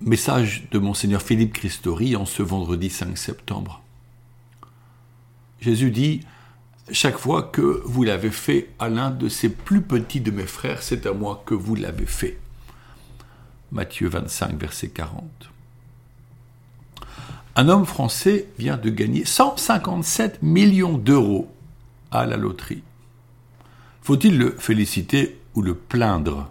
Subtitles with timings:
[0.00, 3.80] Message de Monseigneur Philippe Christori en ce vendredi 5 septembre.
[5.60, 6.20] Jésus dit
[6.90, 10.82] Chaque fois que vous l'avez fait à l'un de ces plus petits de mes frères,
[10.82, 12.38] c'est à moi que vous l'avez fait.
[13.70, 15.24] Matthieu 25, verset 40.
[17.56, 21.48] Un homme français vient de gagner 157 millions d'euros
[22.10, 22.82] à la loterie.
[24.02, 26.50] Faut-il le féliciter ou le plaindre?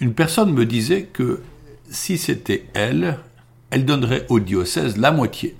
[0.00, 1.42] Une personne me disait que
[1.90, 3.18] si c'était elle,
[3.70, 5.56] elle donnerait au diocèse la moitié.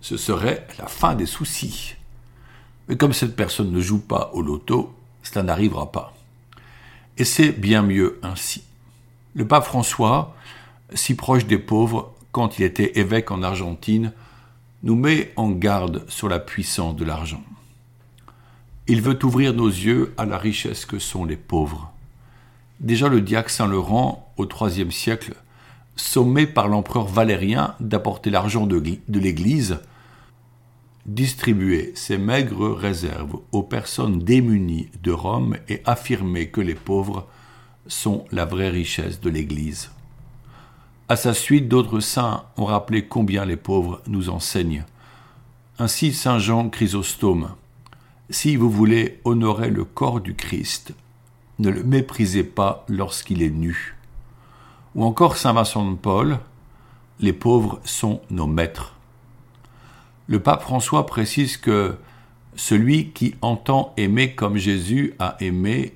[0.00, 1.94] Ce serait la fin des soucis.
[2.88, 6.14] Mais comme cette personne ne joue pas au loto, cela n'arrivera pas.
[7.18, 8.64] Et c'est bien mieux ainsi.
[9.34, 10.34] Le pape François,
[10.94, 14.12] si proche des pauvres quand il était évêque en Argentine,
[14.82, 17.42] nous met en garde sur la puissance de l'argent.
[18.88, 21.92] Il veut ouvrir nos yeux à la richesse que sont les pauvres.
[22.82, 25.34] Déjà le diacre Saint Laurent, au IIIe siècle,
[25.94, 29.78] sommé par l'empereur Valérien d'apporter l'argent de, de l'Église,
[31.06, 37.28] distribuait ses maigres réserves aux personnes démunies de Rome et affirmait que les pauvres
[37.86, 39.90] sont la vraie richesse de l'Église.
[41.08, 44.84] À sa suite, d'autres saints ont rappelé combien les pauvres nous enseignent.
[45.78, 47.50] Ainsi, Saint Jean Chrysostome,
[48.30, 50.94] si vous voulez honorer le corps du Christ,
[51.62, 53.96] ne le méprisez pas lorsqu'il est nu.
[54.94, 56.38] Ou encore Saint Vincent de Paul,
[57.20, 58.96] les pauvres sont nos maîtres.
[60.26, 61.96] Le pape François précise que
[62.56, 65.94] celui qui entend aimer comme Jésus a aimé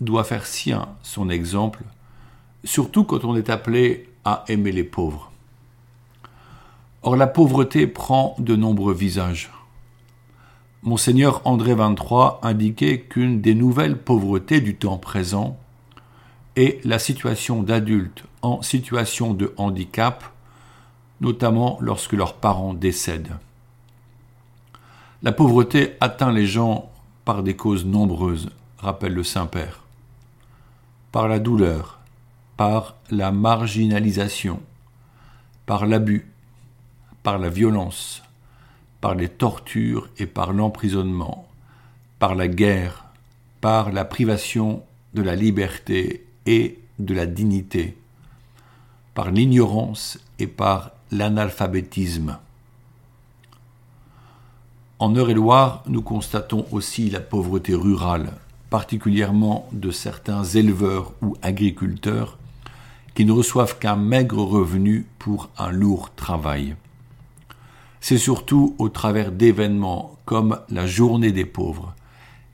[0.00, 1.82] doit faire sien son exemple,
[2.64, 5.32] surtout quand on est appelé à aimer les pauvres.
[7.02, 9.50] Or la pauvreté prend de nombreux visages.
[10.84, 15.58] Monseigneur André XXIII indiquait qu'une des nouvelles pauvretés du temps présent
[16.54, 20.22] est la situation d'adultes en situation de handicap,
[21.20, 23.36] notamment lorsque leurs parents décèdent.
[25.22, 26.92] La pauvreté atteint les gens
[27.24, 29.82] par des causes nombreuses, rappelle le Saint-Père.
[31.10, 31.98] Par la douleur,
[32.56, 34.60] par la marginalisation,
[35.66, 36.30] par l'abus,
[37.24, 38.22] par la violence,
[39.00, 41.46] par les tortures et par l'emprisonnement,
[42.18, 43.04] par la guerre,
[43.60, 44.82] par la privation
[45.14, 47.96] de la liberté et de la dignité,
[49.14, 52.38] par l'ignorance et par l'analphabétisme.
[54.98, 58.32] En Eure-et-Loire, nous constatons aussi la pauvreté rurale,
[58.68, 62.36] particulièrement de certains éleveurs ou agriculteurs
[63.14, 66.74] qui ne reçoivent qu'un maigre revenu pour un lourd travail.
[68.00, 71.94] C'est surtout au travers d'événements comme la journée des pauvres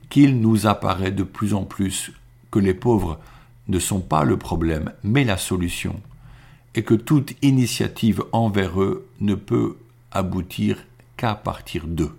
[0.09, 2.11] qu'il nous apparaît de plus en plus
[2.51, 3.19] que les pauvres
[3.67, 5.99] ne sont pas le problème, mais la solution,
[6.75, 9.77] et que toute initiative envers eux ne peut
[10.11, 10.77] aboutir
[11.17, 12.15] qu'à partir d'eux.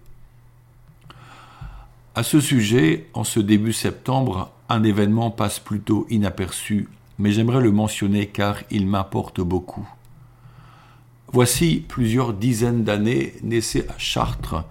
[2.15, 6.89] À ce sujet, en ce début septembre, un événement passe plutôt inaperçu,
[7.19, 9.89] mais j'aimerais le mentionner car il m'apporte beaucoup.
[11.33, 14.65] Voici plusieurs dizaines d'années naissait à Chartres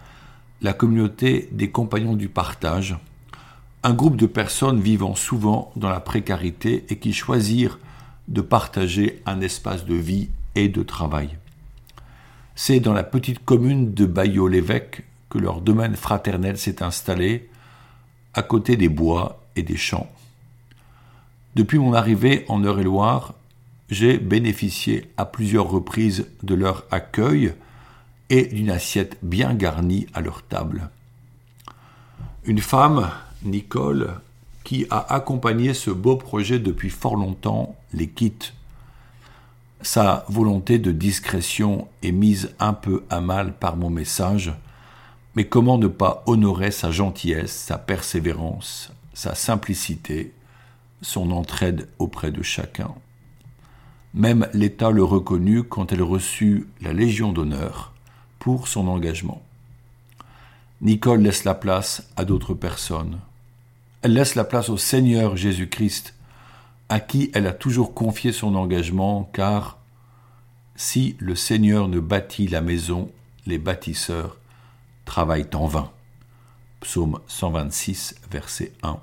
[0.62, 2.96] la communauté des compagnons du partage,
[3.84, 7.78] un groupe de personnes vivant souvent dans la précarité et qui choisirent
[8.30, 11.38] de partager un espace de vie et de travail.
[12.56, 17.50] C'est dans la petite commune de Bayeux-l'Évêque que leur domaine fraternel s'est installé,
[18.34, 20.10] à côté des bois et des champs.
[21.56, 23.34] Depuis mon arrivée en Eure-et-Loire,
[23.90, 27.54] j'ai bénéficié à plusieurs reprises de leur accueil
[28.30, 30.90] et d'une assiette bien garnie à leur table.
[32.46, 33.12] Une femme,
[33.44, 34.20] Nicole,
[34.64, 38.54] qui a accompagné ce beau projet depuis fort longtemps, les quitte.
[39.82, 44.54] Sa volonté de discrétion est mise un peu à mal par mon message,
[45.36, 50.34] mais comment ne pas honorer sa gentillesse, sa persévérance, sa simplicité,
[51.02, 52.96] son entraide auprès de chacun?
[54.16, 57.94] Même l'État le reconnut quand elle reçut la Légion d'honneur
[58.40, 59.42] pour son engagement.
[60.82, 63.20] Nicole laisse la place à d'autres personnes.
[64.02, 66.14] Elle laisse la place au Seigneur Jésus-Christ,
[66.88, 69.80] à qui elle a toujours confié son engagement, car
[70.78, 73.12] si le Seigneur ne bâtit la maison,
[73.46, 74.38] les bâtisseurs
[75.04, 75.92] travaillent en vain.
[76.80, 78.98] Psaume 126, verset 1.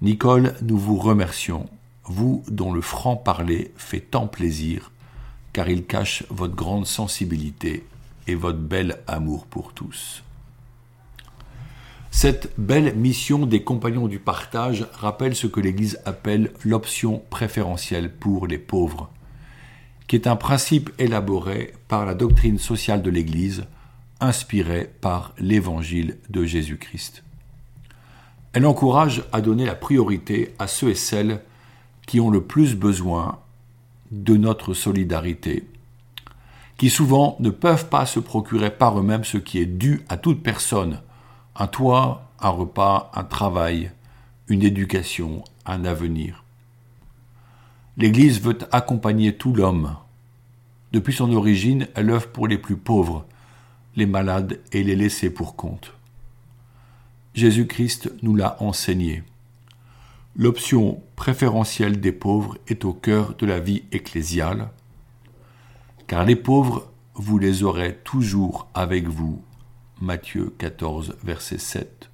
[0.00, 1.68] Nicole, nous vous remercions
[2.04, 4.90] vous dont le franc-parler fait tant plaisir,
[5.52, 7.84] car il cache votre grande sensibilité
[8.26, 10.22] et votre bel amour pour tous.
[12.10, 18.46] Cette belle mission des compagnons du partage rappelle ce que l'Église appelle l'option préférentielle pour
[18.46, 19.10] les pauvres,
[20.06, 23.64] qui est un principe élaboré par la doctrine sociale de l'Église,
[24.20, 27.24] inspirée par l'Évangile de Jésus-Christ.
[28.52, 31.40] Elle encourage à donner la priorité à ceux et celles
[32.06, 33.38] qui ont le plus besoin
[34.10, 35.66] de notre solidarité,
[36.76, 40.42] qui souvent ne peuvent pas se procurer par eux-mêmes ce qui est dû à toute
[40.42, 41.00] personne,
[41.56, 43.92] un toit, un repas, un travail,
[44.48, 46.44] une éducation, un avenir.
[47.96, 49.96] L'Église veut accompagner tout l'homme.
[50.92, 53.24] Depuis son origine, elle œuvre pour les plus pauvres,
[53.96, 55.92] les malades et les laissés pour compte.
[57.34, 59.22] Jésus-Christ nous l'a enseigné.
[60.34, 64.70] L'option préférentielle des pauvres est au cœur de la vie ecclésiale,
[66.06, 69.42] car les pauvres, vous les aurez toujours avec vous.
[70.00, 72.08] Matthieu 14, verset 7.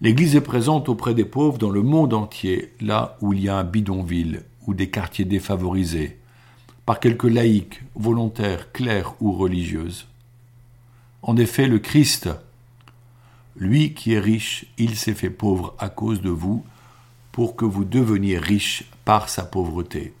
[0.00, 3.56] L'Église est présente auprès des pauvres dans le monde entier, là où il y a
[3.56, 6.18] un bidonville ou des quartiers défavorisés,
[6.86, 10.06] par quelques laïcs, volontaires, clercs ou religieuses.
[11.22, 12.30] En effet, le Christ,
[13.60, 16.64] lui qui est riche, il s'est fait pauvre à cause de vous,
[17.30, 20.14] pour que vous deveniez riches par sa pauvreté.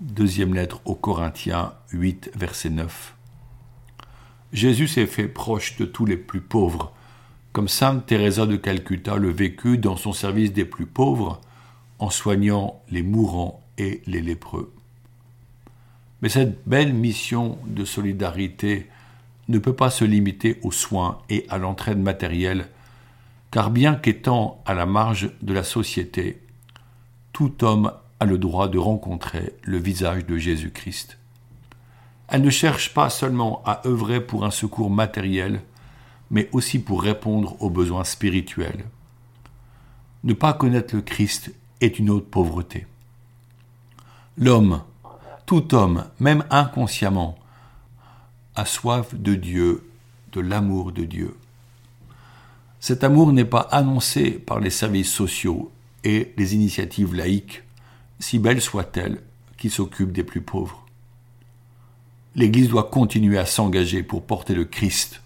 [0.00, 3.14] Deuxième lettre aux Corinthiens 8, verset 9.
[4.52, 6.92] Jésus s'est fait proche de tous les plus pauvres,
[7.52, 11.40] comme sainte Teresa de Calcutta le vécut dans son service des plus pauvres,
[11.98, 14.72] en soignant les mourants et les lépreux.
[16.20, 18.86] Mais cette belle mission de solidarité
[19.48, 22.68] ne peut pas se limiter aux soins et à l'entraide matérielle,
[23.50, 26.42] car bien qu'étant à la marge de la société,
[27.32, 31.18] tout homme a le droit de rencontrer le visage de Jésus-Christ.
[32.28, 35.62] Elle ne cherche pas seulement à œuvrer pour un secours matériel,
[36.30, 38.84] mais aussi pour répondre aux besoins spirituels.
[40.24, 42.86] Ne pas connaître le Christ est une autre pauvreté.
[44.36, 44.82] L'homme,
[45.46, 47.38] tout homme, même inconsciemment,
[48.64, 49.88] soif de Dieu,
[50.32, 51.34] de l'amour de Dieu.
[52.80, 55.70] Cet amour n'est pas annoncé par les services sociaux
[56.04, 57.62] et les initiatives laïques,
[58.20, 59.20] si belles soient-elles,
[59.56, 60.84] qui s'occupent des plus pauvres.
[62.34, 65.22] L'Église doit continuer à s'engager pour porter le Christ,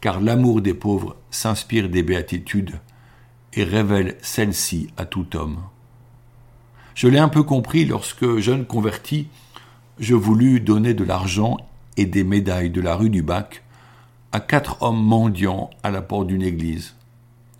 [0.00, 2.80] car l'amour des pauvres s'inspire des béatitudes
[3.52, 5.60] et révèle celle-ci à tout homme.
[6.94, 9.28] Je l'ai un peu compris lorsque, jeune converti,
[9.98, 11.56] je voulus donner de l'argent
[11.96, 13.62] et des médailles de la rue du Bac
[14.32, 16.94] à quatre hommes mendiants à la porte d'une église.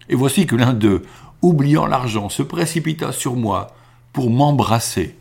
[0.09, 1.03] Et voici que l'un d'eux,
[1.41, 3.69] oubliant l'argent, se précipita sur moi
[4.13, 5.17] pour m'embrasser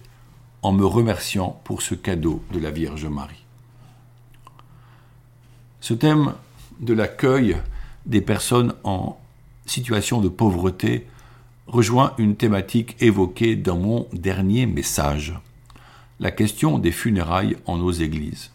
[0.64, 3.44] en me remerciant pour ce cadeau de la Vierge Marie.
[5.80, 6.34] Ce thème
[6.80, 7.58] de l'accueil
[8.06, 9.18] des personnes en
[9.66, 11.08] situation de pauvreté
[11.68, 15.34] rejoint une thématique évoquée dans mon dernier message,
[16.20, 18.53] la question des funérailles en nos églises.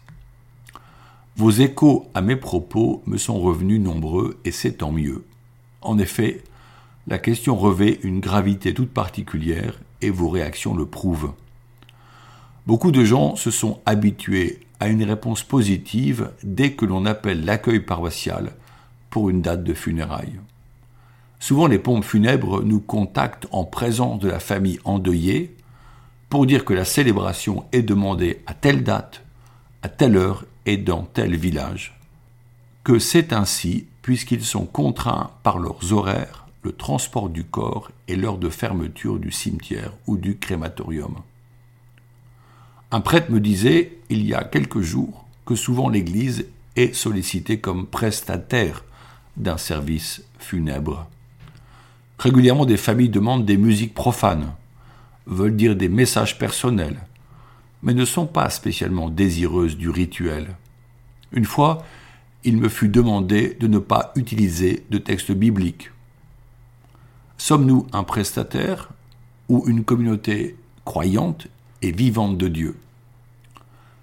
[1.39, 5.23] Vos échos à mes propos me sont revenus nombreux et c'est tant mieux.
[5.79, 6.43] En effet,
[7.07, 11.31] la question revêt une gravité toute particulière et vos réactions le prouvent.
[12.67, 17.79] Beaucoup de gens se sont habitués à une réponse positive dès que l'on appelle l'accueil
[17.79, 18.51] paroissial
[19.09, 20.41] pour une date de funérailles.
[21.39, 25.55] Souvent les pompes funèbres nous contactent en présence de la famille endeuillée
[26.27, 29.23] pour dire que la célébration est demandée à telle date,
[29.83, 30.43] à telle heure
[30.77, 31.99] dans tel village,
[32.83, 38.37] que c'est ainsi puisqu'ils sont contraints par leurs horaires, le transport du corps et l'heure
[38.37, 41.15] de fermeture du cimetière ou du crématorium.
[42.91, 47.85] Un prêtre me disait, il y a quelques jours, que souvent l'Église est sollicitée comme
[47.85, 48.83] prestataire
[49.37, 51.07] d'un service funèbre.
[52.17, 54.53] Régulièrement, des familles demandent des musiques profanes,
[55.25, 56.99] veulent dire des messages personnels,
[57.81, 60.55] mais ne sont pas spécialement désireuses du rituel.
[61.31, 61.85] Une fois,
[62.43, 65.91] il me fut demandé de ne pas utiliser de texte biblique.
[67.37, 68.89] Sommes-nous un prestataire
[69.47, 70.55] ou une communauté
[70.85, 71.47] croyante
[71.81, 72.77] et vivante de Dieu?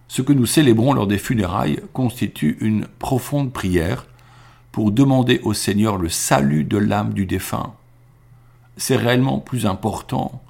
[0.08, 4.06] Ce que nous célébrons lors des funérailles constitue une profonde prière
[4.72, 7.74] pour demander au Seigneur le salut de l'âme du défunt.
[8.76, 10.42] C'est réellement plus important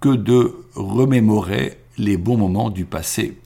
[0.00, 3.38] que de remémorer les bons moments du passé.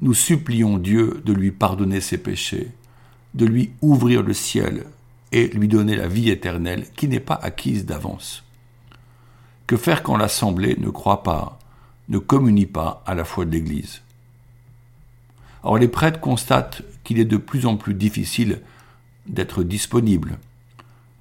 [0.00, 2.70] Nous supplions Dieu de lui pardonner ses péchés,
[3.34, 4.84] de lui ouvrir le ciel
[5.32, 8.44] et lui donner la vie éternelle qui n'est pas acquise d'avance.
[9.66, 11.58] Que faire quand l'Assemblée ne croit pas,
[12.08, 14.02] ne communie pas à la foi de l'Église?
[15.64, 18.60] Or les prêtres constatent qu'il est de plus en plus difficile
[19.26, 20.38] d'être disponibles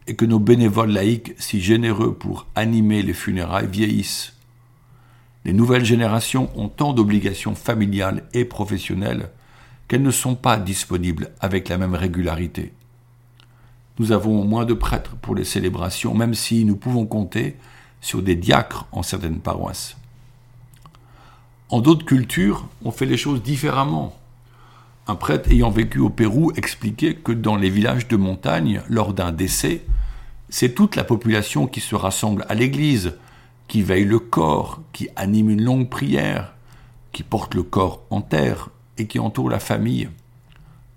[0.05, 4.34] et que nos bénévoles laïcs, si généreux pour animer les funérailles, vieillissent.
[5.45, 9.29] Les nouvelles générations ont tant d'obligations familiales et professionnelles
[9.87, 12.73] qu'elles ne sont pas disponibles avec la même régularité.
[13.99, 17.55] Nous avons moins de prêtres pour les célébrations, même si nous pouvons compter
[18.01, 19.95] sur des diacres en certaines paroisses.
[21.69, 24.15] En d'autres cultures, on fait les choses différemment.
[25.07, 29.31] Un prêtre ayant vécu au Pérou expliquait que dans les villages de montagne, lors d'un
[29.31, 29.85] décès,
[30.49, 33.13] c'est toute la population qui se rassemble à l'église,
[33.67, 36.53] qui veille le corps, qui anime une longue prière,
[37.11, 40.09] qui porte le corps en terre et qui entoure la famille.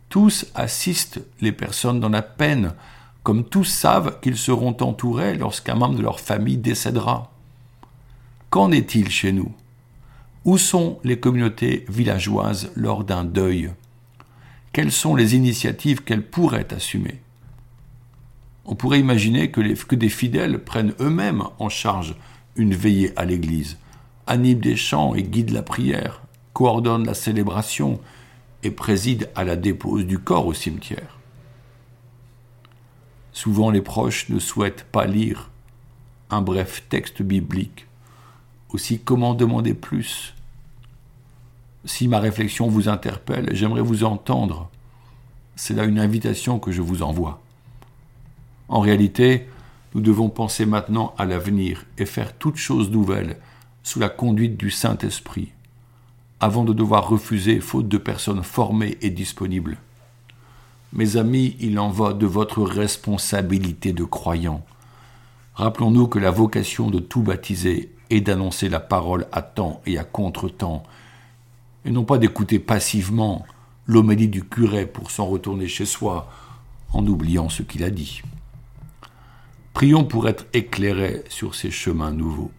[0.09, 2.75] Tous assistent les personnes dans la peine,
[3.23, 7.31] comme tous savent qu'ils seront entourés lorsqu'un membre de leur famille décédera.
[8.51, 9.53] Qu'en est-il chez nous?
[10.45, 13.71] Où sont les communautés villageoises lors d'un deuil?
[14.73, 17.21] Quelles sont les initiatives qu'elles pourraient assumer?
[18.65, 22.17] On pourrait imaginer que, que des fidèles prennent eux-mêmes en charge
[22.59, 23.79] une veillée à l'Église,
[24.27, 26.21] animent des chants et guident la prière,
[26.53, 28.01] coordonnent la célébration
[28.63, 31.19] et président à la dépose du corps au cimetière.
[33.33, 35.51] Souvent les proches ne souhaitent pas lire
[36.31, 37.87] un bref texte biblique.
[38.71, 40.35] Aussi, comment demander plus?
[41.85, 44.69] Si ma réflexion vous interpelle, j'aimerais vous entendre.
[45.57, 47.41] C'est là une invitation que je vous envoie.
[48.69, 49.47] En réalité,
[49.99, 53.37] nous devons penser maintenant à l'avenir et faire toute chose nouvelle
[53.83, 55.49] sous la conduite du Saint-Esprit,
[56.39, 59.77] avant de devoir refuser faute de personnes formées et disponibles.
[60.93, 64.65] Mes amis, il en va de votre responsabilité de croyant.
[65.55, 70.05] Rappelons-nous que la vocation de tout baptisé est d'annoncer la parole à temps et à
[70.05, 70.85] contre-temps,
[71.85, 73.45] et non pas d'écouter passivement
[73.89, 76.31] l'homélie du curé pour s'en retourner chez soi
[76.93, 78.23] en oubliant ce qu'il a dit.
[79.79, 82.51] Prions pour être éclairés sur ces chemins nouveaux.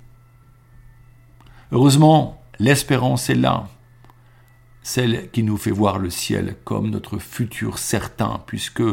[1.73, 3.67] Heureusement, l'espérance est là
[4.83, 8.83] celle qui nous fait voir le ciel comme notre futur certain, puisque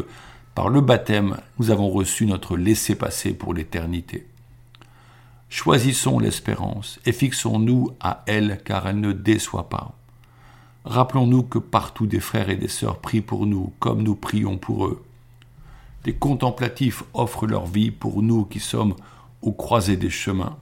[0.56, 4.26] par le baptême, nous avons reçu notre laissez-passer pour l'éternité.
[5.48, 9.94] Choisissons l'espérance et fixons-nous à elle car elle ne déçoit pas.
[10.84, 14.86] Rappelons-nous que partout des frères et des sœurs prient pour nous comme nous prions pour
[14.86, 15.04] eux.
[16.06, 18.94] Des contemplatifs offrent leur vie pour nous qui sommes
[19.42, 20.56] aux croisées des chemins.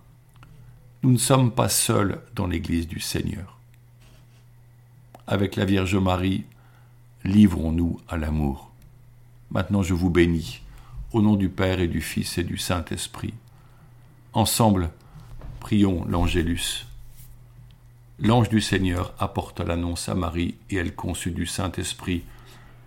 [1.04, 3.54] Nous ne sommes pas seuls dans l'Église du Seigneur
[5.26, 6.44] avec la Vierge Marie,
[7.24, 8.70] livrons-nous à l'amour.
[9.50, 10.60] Maintenant je vous bénis,
[11.12, 13.34] au nom du Père et du Fils et du Saint-Esprit.
[14.32, 14.90] Ensemble,
[15.60, 16.86] prions l'Angélus.
[18.18, 22.22] L'ange du Seigneur apporta l'annonce à Marie, et elle conçut du Saint-Esprit.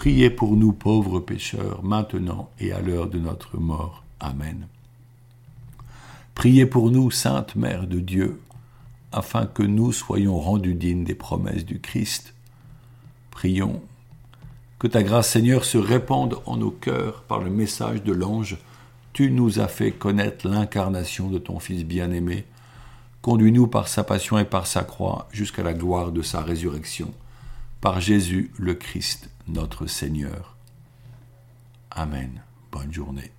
[0.00, 4.02] priez pour nous pauvres pécheurs, maintenant et à l'heure de notre mort.
[4.18, 4.66] Amen.
[6.34, 8.40] Priez pour nous, Sainte Mère de Dieu,
[9.12, 12.32] afin que nous soyons rendus dignes des promesses du Christ.
[13.30, 13.82] Prions.
[14.78, 18.56] Que ta grâce, Seigneur, se répande en nos cœurs par le message de l'ange.
[19.12, 22.46] Tu nous as fait connaître l'incarnation de ton Fils bien-aimé.
[23.20, 27.12] Conduis-nous par sa passion et par sa croix jusqu'à la gloire de sa résurrection.
[27.82, 30.56] Par Jésus le Christ, notre Seigneur.
[31.90, 32.42] Amen.
[32.70, 33.32] Bonne journée.